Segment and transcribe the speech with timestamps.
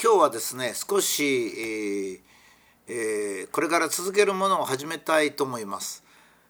[0.00, 2.18] 今日はですね少し、えー
[2.86, 6.04] えー、これから続けるものを始めたいと思います。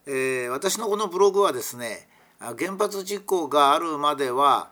[0.06, 2.08] えー、私のこのブログはですね
[2.38, 4.70] 原発事故があるまでは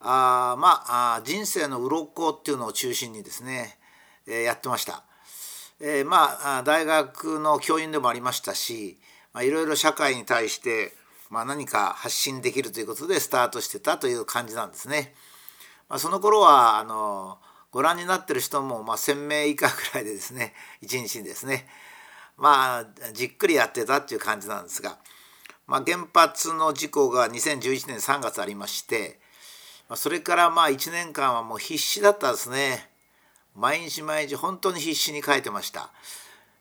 [0.00, 0.84] あま
[1.16, 3.78] あ人生の鱗っていうのを中心にですね、
[4.26, 5.02] えー、やってました。
[5.80, 8.98] えー、まあ大学の教員でもありましたし、
[9.40, 10.92] いろいろ社会に対して、
[11.30, 15.14] まあ、何か発信できるということでスタートしてたという感じなんですね。
[15.88, 17.38] まあ、その頃はあの
[17.70, 21.68] ご覧になってる人も、まあ、1,000名以下ぐらいでですね 一日にですね
[22.36, 24.98] まあじっくりやってたっていう感じなんですが、
[25.66, 29.20] まあ、原発の事故が2011年3月ありまして
[29.96, 32.88] それからまあ1年間はもう必死だったですね。
[33.56, 35.90] 毎日毎日本当に必死に書いてました、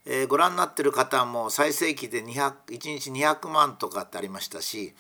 [0.06, 4.94] えー、ご覧になってる方も最盛期で1日200万とかってありましたし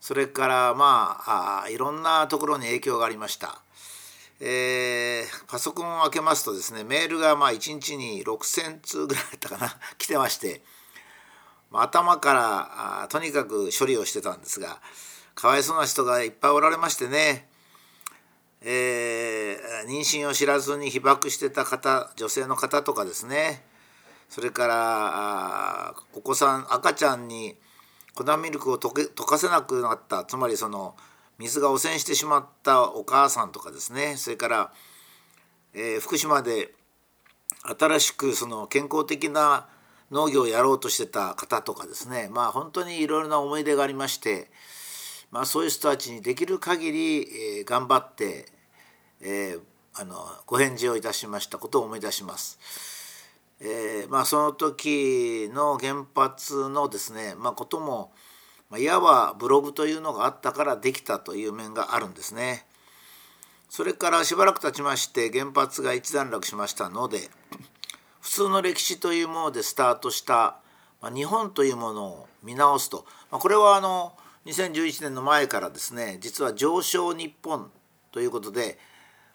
[0.00, 3.60] それからまああいろんなところに影響がありました。
[4.42, 10.62] えー、パソコンを開けますとですねメールがまあ1日に6,000通ぐらいだったかな 来てまして、
[11.70, 14.80] まあ、頭からあとにかく処理をしてたんですが
[15.34, 17.50] かわいそうな人がいっぱいおられましてね、
[18.62, 23.66] えー、妊娠を知らずに被爆してた方女性の方とかですね
[24.30, 27.58] それからお子さん赤ちゃんに
[28.14, 30.96] 粉ミルクを溶け溶かせなくなったつまりその
[31.40, 34.16] 水が汚染してしまったお母さんとかですね。
[34.18, 34.72] それから、
[35.72, 36.74] えー、福島で
[37.78, 39.66] 新しくその健康的な
[40.10, 42.28] 農業をやろうとしてた方とかですね。
[42.30, 44.50] まあ本当にいろいろな思い出がありまして、
[45.30, 48.46] まあ、そういう人たちにできる限り、えー、頑張って、
[49.22, 49.60] えー、
[49.94, 51.56] あのご返事をいたしました。
[51.56, 52.58] ことを思い出します。
[53.60, 58.12] えー、まあ、その時の原発のですね、まあ、ことも
[58.70, 62.64] まあ、いわばブログというのがあったからできたという面があるんですね。
[63.68, 67.30] それからしばらく経ちまして原発が一段落しましたので
[68.20, 70.56] 普通の歴史というものでスタートした、
[71.00, 74.12] ま、日本というものを見直すと、ま、これはあの
[74.46, 77.70] 2011年の前からですね実は上昇日本
[78.10, 78.76] ということで、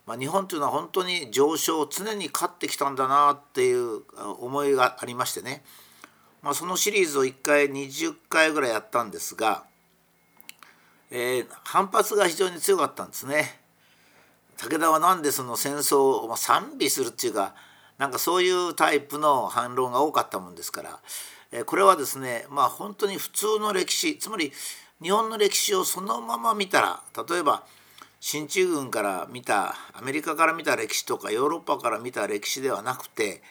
[0.06, 4.02] ま、日本というのは本当に上昇を常に勝ってきたんだなっていう
[4.42, 5.64] 思いがありましてね
[6.46, 9.64] まあ、そのシリーズを1回20回ぐらいやったんですが、
[11.10, 13.60] えー、反発が非常に強かったんですね。
[14.58, 17.56] 武田はなんでその戦争を賛美するっていうか
[17.98, 21.00] なんかそういうタイプの反論が多かったもんですから、
[21.52, 24.54] えー、これはですねまあ本当に普通の歴史つまり
[25.02, 27.64] 日本の歴史をそのまま見たら例えば
[28.20, 33.42] 進駐軍から見たアメリカから見た歴史とかヨーロッパから見た歴史ではなくて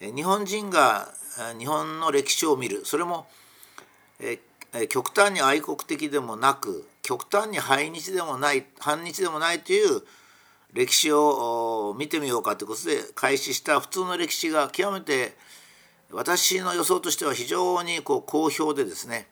[0.00, 1.08] 日本人が
[1.58, 2.84] 日本の歴史を見る。
[2.84, 3.26] それも、
[4.88, 10.02] 極端に愛国的でもなく極端に反日でもない反日でもないという
[10.72, 15.34] 歴史を見てみようかということで開始した普通の歴史が極めて
[16.10, 19.28] 私の予想としては非常にこう好評でですね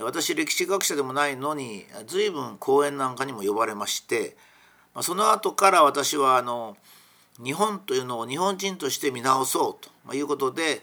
[0.00, 4.36] 私歴史学者でもないのに随分講演なんかにも呼ばれまして
[5.02, 6.76] その後から私はあの
[7.42, 10.82] 日本というのを日本人として見直そうということで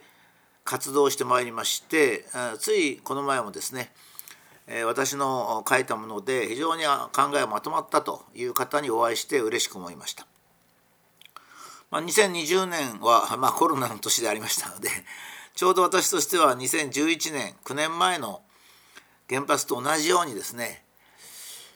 [0.63, 2.25] 活動してまいりまして
[2.59, 3.91] ついこの前もですね
[4.85, 10.25] 私の書いたもので非常に考えがまとまったという方にお会いして嬉しく思いました。
[11.91, 14.89] まあ、2020年は、まあ、コロナの年でありましたので
[15.53, 18.41] ちょうど私としては2011年9年前の
[19.29, 20.83] 原発と同じようにですね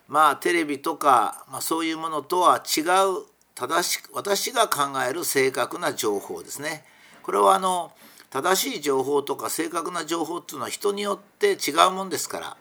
[0.08, 3.28] まあテレビとか、まあ、そういうものとは違う
[3.58, 6.86] 正しく私が考える正確な情報ですね。
[7.24, 7.92] これはあの
[8.30, 12.58] 正しい情報とか正確な情報っていうのは人によって違うもんですから。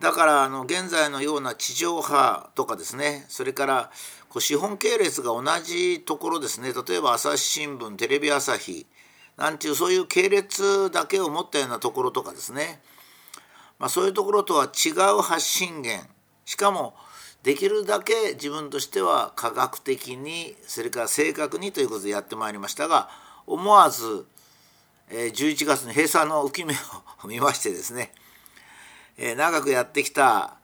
[0.00, 3.26] だからあの現在のような地上波とかですね。
[3.28, 3.90] それから
[4.28, 6.72] こう資本系列が同じところですね。
[6.72, 8.86] 例えば朝日新聞テレビ朝日
[9.36, 12.80] なんていうそういう系列だけを持ったようなところとかですね、
[13.78, 16.08] まあ、そういうところとは違う発信源。
[16.44, 16.96] しかも
[17.46, 23.08] できるだけ自分としては科学的にそれから正確にということでやってまいりましたが
[23.46, 24.26] 思わず
[25.08, 26.74] 11月に閉鎖の浮き目
[27.22, 28.10] を見ましてですね
[29.36, 30.56] 長くやってきた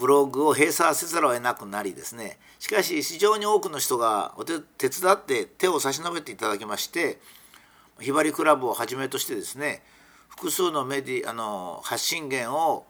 [0.00, 7.20] ブログを閉鎖せざるを得なくなりですねしかし非常に多くの人が手手伝って手を差し伸べていただきまして
[8.00, 9.84] ひばりクラブをはじめとしてですね
[10.30, 12.86] 複数のメディあの発信源を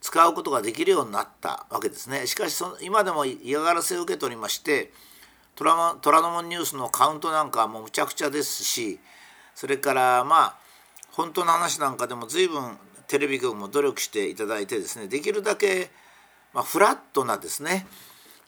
[0.00, 4.92] 使うことができるようになったわけですねしかしその今でも嫌がらせを受けておりまして
[5.56, 8.98] 虎ノ門ニュースのカウントなんかもむちゃくちゃですし
[9.54, 10.54] それからまあ
[11.12, 15.90] 本当の話なんかでも随分テレビ局も努力していただいてですねできるだけ、
[16.54, 17.86] まあ、フラットなですね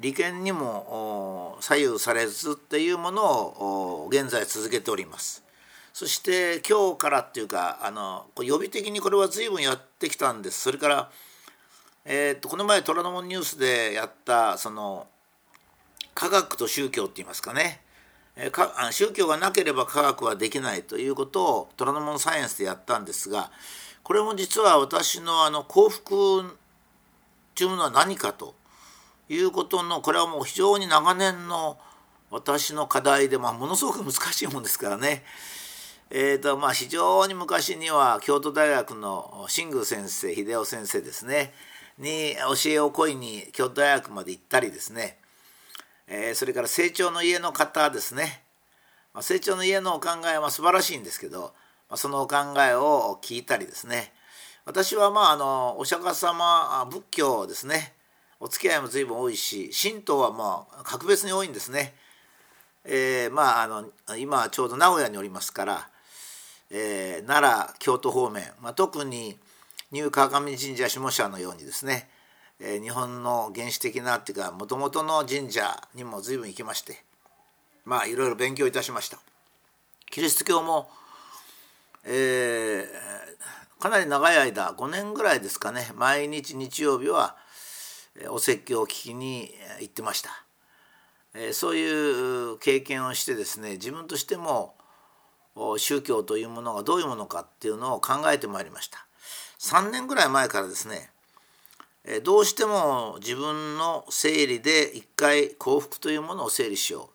[0.01, 5.45] 利権にも左右されずっていうものを現在続けております。
[5.93, 10.61] そして今日からっていうかあの予備的にこれは随分やってきたんです。
[10.63, 11.11] それから、
[12.05, 15.07] えー、とこの前虎ノ門ニュースでやったその
[16.15, 17.81] 科学と宗教って言いますかね、
[18.37, 23.53] えー、か宗教がなければ科学はできないということを虎ノ門サイエンスでやったんですが
[24.03, 26.57] これも実は私のあの幸福
[27.55, 28.55] というものは何かと
[29.29, 31.79] いうことのこれはもう非常に長年の
[32.31, 35.23] 私の課題で、まあ、ものすごく難しいもんですからね。
[36.11, 41.55] えーとまあ、非常に昔には京都大学の新宮先生秀夫先生ですね
[41.99, 42.35] に
[42.65, 45.19] 教えを請いに京都大学まで行ったりですね、
[46.07, 48.43] え、それから成長の家の方ですね、
[49.15, 51.53] ま、成長の家のお考えは素晴らしいんですけど、
[51.89, 54.13] まあ、そのお考えを聞いたりですね。
[54.65, 57.95] 私はまああのお釈迦様仏教ですね。
[58.39, 61.95] お付き合いも随分多いし神道はまあ格別に多いんですね。
[62.85, 63.87] えー、まああの
[64.17, 65.91] 今ちょうど名古屋におりますから、
[66.71, 69.37] えー、奈良京都方面、まあ、特に
[69.93, 72.09] ニュー川上神社下社のようにですね、
[72.59, 77.05] え、日本の原始的なっていうかもともとの神社にも随分行きまして
[77.85, 79.19] まあいろいろ勉強いたしました。
[80.11, 80.89] キリスト教も、
[82.05, 87.37] えー、かなり長い間5年ぐらいですかね毎日日曜日は
[88.31, 89.51] お説教を聞きに
[89.81, 90.31] 行ってました。
[91.53, 94.75] そういう経験をしてですね自分としても
[95.79, 99.07] 宗教というものがどういうものかっていうのを考えてまいりました。
[99.63, 101.09] 3年ぐらい前からですね
[102.25, 107.11] どうしても自分の整理で一回幸福というものを整理しよ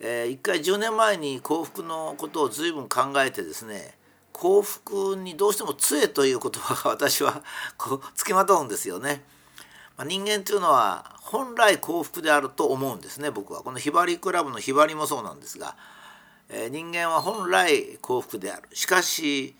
[0.00, 0.26] う。
[0.26, 3.94] 一回10年前に幸福のことを随分考えてですね
[4.32, 7.44] 幸福にどうしても杖という言葉が 私は
[7.78, 9.24] こうつきまとうんですよね。
[9.96, 15.76] まあ、人間というのは本来幸福であると思うんですね僕はこのひばりクラブのひばりもそうなんですが、
[16.48, 19.54] え、人間は本来幸福であるしかし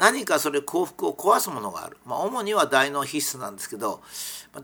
[0.00, 4.00] 何かそれ幸福を壊すものがある、まあ、主には大脳必須なんですけど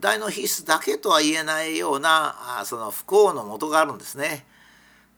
[0.01, 4.45] 大脳必須だけとは言えないようなあその不幸のもとがあるんですね。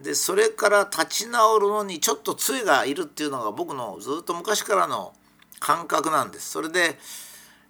[0.02, 5.14] でそれから立ち直るのにちょっと杖がいるっていうのが僕のずっと昔からの
[5.60, 6.52] 感覚なんです。
[6.52, 6.98] それで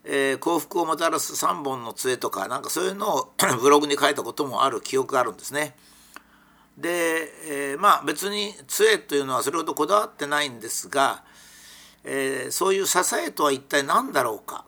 [0.04, 5.76] えー、幸福をもたらす3本の杖とかなんかそういうのを ブログに書いたこともある記憶があるんですね。
[6.78, 11.24] で、えー、まあ別に杖というのはそれほどこだわってないんですが、
[12.04, 14.66] えー、そういう支えとは一体何だろうか。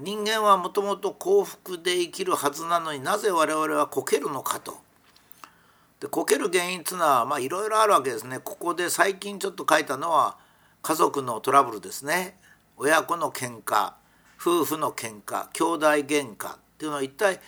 [0.00, 4.78] 人間はもともと幸福で生きるはずなのになぜ我々はこけるのかと。
[6.00, 8.40] でこける原因っていうのはまあいろいろあるわけですね。
[8.40, 10.36] ここで最近ちょっと書いたのは
[10.82, 12.38] 家族のトラブルですね。
[12.76, 13.94] 親子の喧嘩
[14.38, 17.40] 夫婦の喧嘩兄弟喧嘩っていうのは一体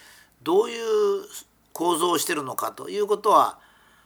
[0.42, 1.24] どういう
[1.72, 3.58] 構造をしてるのかということは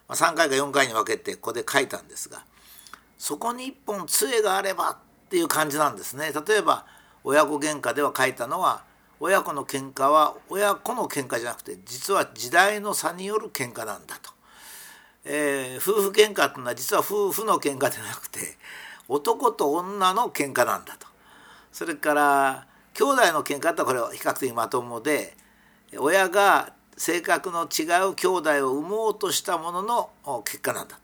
[0.09, 2.45] 3回か4回に分けてここで書いたんですが
[3.23, 4.97] そこに一本杖があればっ
[5.31, 6.33] ていう感じなんですね。
[6.45, 6.85] 例えば
[7.23, 8.83] 親子喧嘩では書いたのは
[9.21, 14.33] 親子の喧嘩は親子の喧嘩じゃなくて実は時代の差による喧嘩なんだと。
[15.25, 18.41] えー、夫婦喧嘩っていうのは実は夫婦の喧嘩でなくて
[19.07, 21.07] 男と女の喧嘩なんだと。
[21.71, 25.37] それから兄弟の喧嘩ってこれは比較的まともで
[25.97, 30.11] 親が性格の違う兄弟を産もうとしたものの
[30.45, 30.99] 結果なんだ、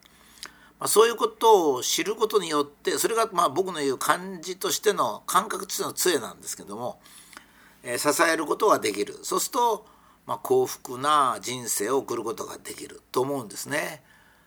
[0.78, 7.00] まあ、そういうことを知ることによってそれがまあ僕の言う感じとしての感覚としての杖なんですけども、
[7.82, 9.87] えー、支えることができるそうすると、
[10.26, 14.02] まあ、幸福な人生を送ることができると思うんですね。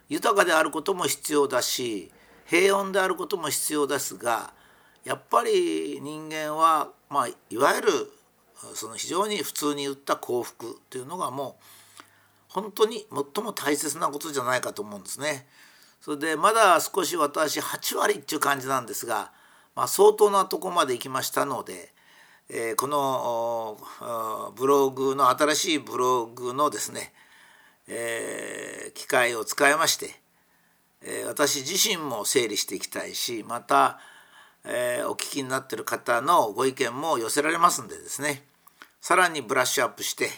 [0.09, 2.11] 豊かであることも必要だし
[2.45, 4.53] 平穏であることも必要ですが
[5.05, 7.91] やっぱり人間はまあ、いわゆる
[8.73, 11.63] その非常に普通に言った幸福というのがもう
[12.47, 15.45] 本当に最も大切なことじゃないかと思うんですね。
[16.01, 19.31] それでまだ少し私8割っていう感じなんですが、
[19.75, 21.93] まあ、相当なとこまで行きましたので、
[22.49, 23.77] えー、この
[24.55, 27.13] ブログの新しいブログのですね、
[27.87, 30.15] えー、機会を使いまして、
[31.03, 33.99] えー、私自身も整理していきたいしまた
[34.63, 38.43] え、お聞きになってる方のご意見も寄せられますんでですね
[39.01, 40.29] さらにブラッシュアップして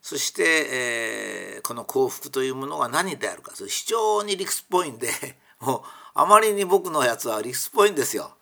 [0.00, 5.10] そして、えー、この幸福というものが何であるかそれ非常に理屈っぽいんで
[5.60, 5.82] もう
[6.14, 8.34] あまりに僕のやつは理屈っぽいんですよ。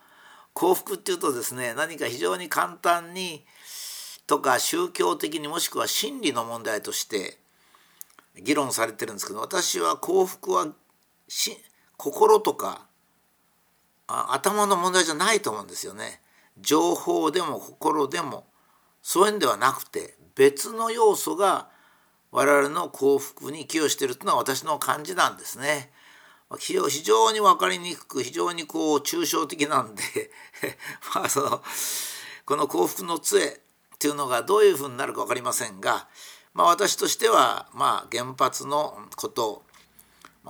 [0.52, 3.44] 幸福っていうとですね何か非常に簡単に
[4.26, 7.38] とか宗教的にもしくは心理の問題として
[8.36, 10.68] 議論されてるんですけど私は幸福は
[11.96, 12.86] 心とか
[14.06, 16.20] 頭の問題じゃないと思うんですよね。
[16.58, 18.46] 情報でも心でも
[19.02, 21.68] そういうんではなくて別の要素が
[22.30, 25.90] 我々の幸福に寄与しているというのは私の感じなんですね。
[26.58, 30.02] 非常に分かりにくく非常にこう抽象的なんで
[31.12, 31.62] まあその
[32.44, 36.06] この幸福の杖っていうのがどういうふうになるか分かりませんが、
[36.54, 39.64] まあ、私としてはまあ原発のこと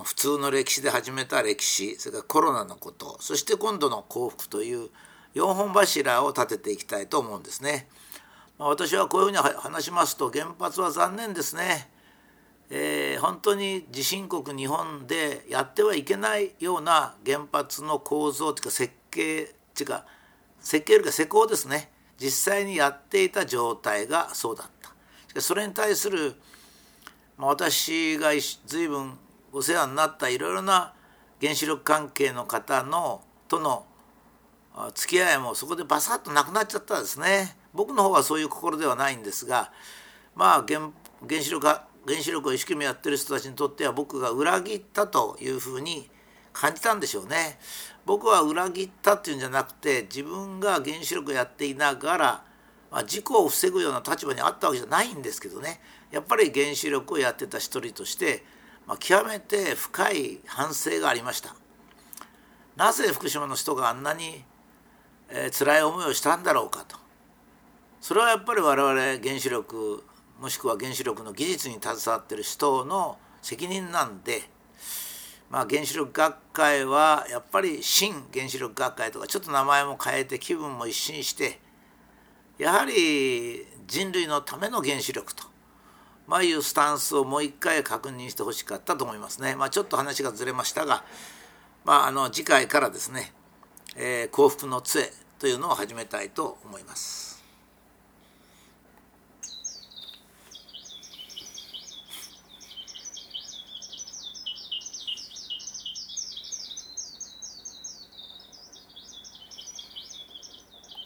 [0.03, 4.91] 普通の歴史で始めた歴史それからコロナのことそして今度の幸福という
[5.33, 7.89] 4本柱を立てていきたいと思うんですね。
[8.57, 11.89] まあ、私はこういうふうに話しますと原発は残念ですね。
[12.69, 20.05] えー、本当に地震国日本でやってはいけないような原発の構造というか設計っていうか
[20.59, 21.91] 設計よりか施工ですね。
[22.17, 24.67] 実際にやっていた状態がそうだっ
[25.33, 25.41] た。
[25.41, 26.35] それに対する、
[27.37, 28.31] まあ、私が
[28.65, 29.17] 随分
[29.51, 30.93] お世話になったいろいろな
[31.39, 33.85] 原子力関係の方のとの
[34.93, 37.55] 付き合いもそこでバサッとなくなっちゃったんですね。
[37.77, 39.71] 僕の方はそういう心ではないんですが
[40.35, 40.89] まあ原
[41.27, 46.09] 原子力原子力を一生懸命やってる人たちにとっては僕が裏切ったというふうに
[46.53, 47.59] 感じたんでしょうね。
[48.05, 52.43] 僕は裏切ったっていうんじゃなくて自分が原子力やっていながら、
[52.89, 55.81] まあ、事故を防ぐような立場にあったわけじゃないんですけどね
[56.11, 58.45] やっぱり原子力をやってた一人として、
[58.87, 61.53] まあ、極めて深い反省がありました。
[62.77, 64.43] なぜ福島の人があんなに、
[65.29, 66.96] えー、辛い思いをしたんだろうかと。
[68.01, 70.03] それはやっぱり我々原子力
[70.39, 74.43] もしくは原子力の技術に携わってる人の責任なんで、
[75.49, 81.59] まあ、原子力学会はやっぱり新原子力学会とかちょっと名前も変えて気分も一新して
[82.57, 85.43] やはり人類のための原子力と、
[86.27, 89.55] まあ、いうスタンスをもう一回確認してほしかったと思いますね。
[89.55, 91.03] まあ、ちょっと話がずれましたが、
[91.85, 93.31] まあ、あの次回からですね、
[93.95, 97.36] えー、幸福の杖というのを始めたいと思います。